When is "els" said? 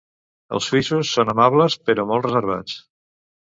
0.59-0.65